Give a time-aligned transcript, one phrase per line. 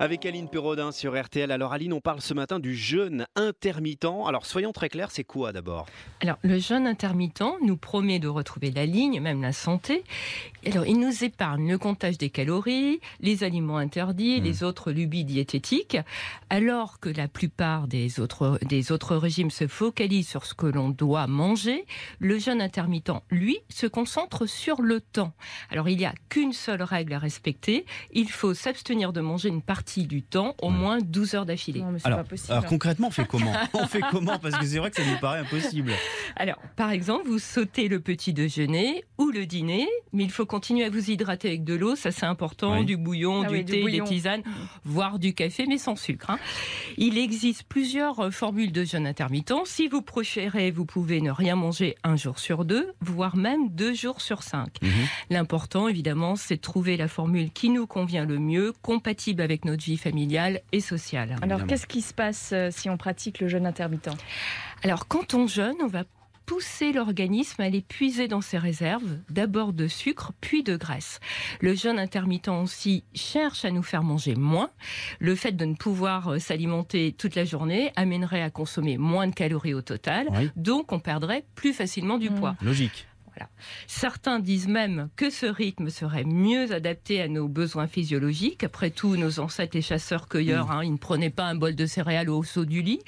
[0.00, 1.50] Avec Aline Perraudin sur RTL.
[1.50, 4.04] Alors Aline, on parle ce matin du jeûne intermittent.
[4.04, 5.86] Alors soyons très clairs, c'est quoi d'abord?
[6.20, 10.04] Alors le jeûne intermittent nous promet de retrouver la ligne, même la santé.
[10.64, 15.98] Alors il nous épargne le comptage des calories, les aliments interdits, les autres lubies diététiques,
[16.48, 20.90] alors que la plupart des autres, des autres régimes se focalisent sur ce que l'on
[20.90, 21.86] doit manger.
[22.20, 25.32] Le jeûne intermittent, lui, se concentre sur le temps.
[25.70, 29.60] Alors il n'y a qu'une seule règle à respecter, il faut s'abstenir de manger une
[29.60, 31.82] partie du temps, au moins 12 heures d'affilée.
[32.04, 32.52] Alors, pas possible.
[32.52, 35.18] alors concrètement, on fait comment On fait comment Parce que c'est vrai que ça nous
[35.18, 35.92] paraît impossible.
[36.36, 40.84] Alors, par exemple, vous sautez le petit déjeuner ou le dîner, mais il faut continuer
[40.84, 42.84] à vous hydrater avec de l'eau, ça c'est important, Oui.
[42.84, 44.04] du bouillon, Ah du oui, du thé, bouillon.
[44.04, 44.42] des tisanes,
[44.84, 46.30] voire du café, mais sans sucre.
[46.30, 46.38] hein.
[46.96, 49.52] Il existe plusieurs euh, formules de jeûne intermittent.
[49.64, 53.92] Si vous préférez, vous pouvez ne rien manger un jour sur deux, voire même deux
[53.94, 54.76] jours sur cinq.
[54.82, 54.90] Mhm.
[55.30, 59.84] L'important, évidemment, c'est de trouver la formule qui nous convient le mieux, compatible avec notre
[59.84, 61.36] vie familiale et sociale.
[61.42, 64.10] Alors, qu'est-ce qui se passe euh, si on pratique le jeûne intermittent?
[64.84, 66.04] Alors, quand on jeûne, on va
[66.48, 71.20] pousser l'organisme à aller puiser dans ses réserves, d'abord de sucre, puis de graisse.
[71.60, 74.70] Le jeûne intermittent aussi cherche à nous faire manger moins.
[75.20, 79.34] Le fait de ne pouvoir euh, s'alimenter toute la journée amènerait à consommer moins de
[79.34, 80.50] calories au total, Oui.
[80.56, 82.34] donc on perdrait plus facilement du Mm.
[82.40, 82.56] poids.
[82.62, 83.07] Logique.
[83.86, 88.64] Certains disent même que ce rythme serait mieux adapté à nos besoins physiologiques.
[88.64, 92.30] Après tout, nos ancêtres les chasseurs-cueilleurs, hein, ils ne prenaient pas un bol de céréales
[92.30, 93.00] au saut du lit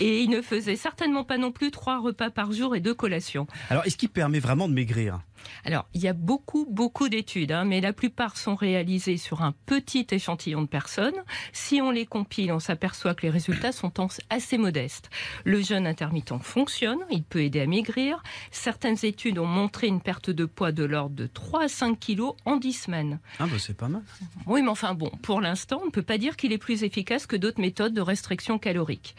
[0.00, 3.46] et ils ne faisaient certainement pas non plus trois repas par jour et deux collations.
[3.70, 5.20] Alors, est-ce qui permet vraiment de maigrir?
[5.64, 9.52] Alors, il y a beaucoup, beaucoup d'études, hein, mais la plupart sont réalisées sur un
[9.66, 11.24] petit échantillon de personnes.
[11.52, 13.92] Si on les compile, on s'aperçoit que les résultats sont
[14.30, 15.10] assez modestes.
[15.44, 18.22] Le jeûne intermittent fonctionne, il peut aider à maigrir.
[18.50, 22.34] Certaines études ont montré une perte de poids de l'ordre de 3 à 5 kilos
[22.44, 23.20] en 10 semaines.
[23.38, 24.02] Ah, bah c'est pas mal.
[24.46, 27.26] Oui, mais enfin bon, pour l'instant, on ne peut pas dire qu'il est plus efficace
[27.26, 29.14] que d'autres méthodes de restriction calorique.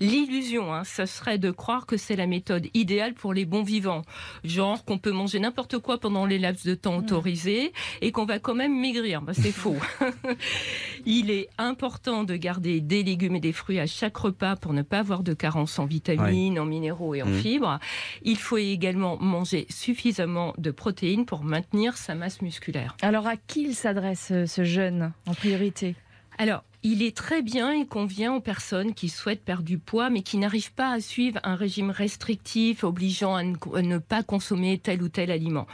[0.00, 4.02] L'illusion, hein, ce serait de croire que c'est la méthode idéale pour les bons vivants.
[4.44, 8.38] Genre qu'on peut manger n'importe quoi pendant les laps de temps autorisés et qu'on va
[8.38, 9.22] quand même maigrir.
[9.22, 9.76] Bah, c'est faux.
[11.06, 14.82] Il est important de garder des légumes et des fruits à chaque repas pour ne
[14.82, 17.40] pas avoir de carence en vitamines, en minéraux et en Mhm.
[17.40, 17.78] fibres.
[18.22, 22.96] Il faut également manger suffisamment de protéines pour maintenir sa masse musculaire.
[23.02, 25.94] Alors, à qui il s'adresse euh, ce jeûne en priorité?
[26.38, 30.20] Alors, il est très bien et convient aux personnes qui souhaitent perdre du poids, mais
[30.20, 35.08] qui n'arrivent pas à suivre un régime restrictif obligeant à ne, pas consommer tel ou
[35.08, 35.66] tel aliment.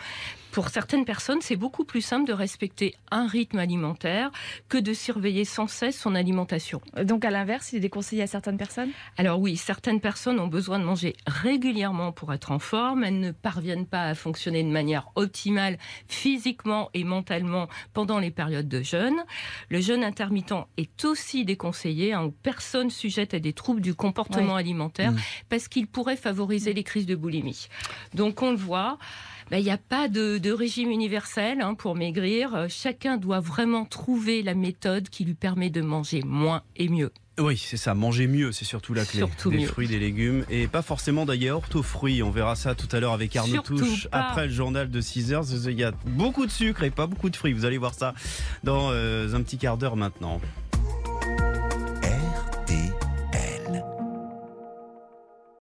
[0.52, 4.30] Pour certaines personnes, c'est beaucoup plus simple de respecter un rythme alimentaire
[4.68, 6.80] que de surveiller sans cesse son alimentation.
[7.02, 8.90] Donc, à l'inverse, il est déconseillé à certaines personnes?
[9.16, 13.04] Alors oui, certaines personnes ont besoin de manger régulièrement pour être en forme.
[13.04, 15.78] Elles ne parviennent pas à fonctionner de manière optimale
[16.08, 19.16] physiquement et mentalement pendant les périodes de jeûne.
[19.68, 24.56] Le jeûne intermittent est aussi déconseillé hein, aux personnes sujettes à des troubles du comportement
[24.56, 25.16] alimentaire Mmh.
[25.48, 27.68] parce qu'il pourrait favoriser les crises de boulimie.
[28.14, 28.98] Donc on le voit.
[29.50, 32.54] Ben, Il n'y a pas de, de régime universel hein, pour maigrir.
[32.54, 37.12] Euh, Chacun doit vraiment trouver la méthode qui lui permet de manger moins et mieux.
[37.38, 37.94] Oui, c'est ça.
[37.94, 39.18] Manger mieux, c'est surtout la clé.
[39.18, 39.66] Surtout des mieux.
[39.66, 40.44] fruits, des légumes.
[40.50, 42.22] Et pas forcément d'ailleurs aux fruits.
[42.22, 44.08] On verra ça tout à l'heure avec Arnaud Surtout Touche.
[44.08, 44.18] pas.
[44.18, 45.44] Après le journal de 6 heures.
[45.66, 47.52] Il y a beaucoup de sucre et pas beaucoup de fruits.
[47.54, 48.14] Vous allez voir ça
[48.62, 50.40] dans euh, un petit quart d'heure maintenant.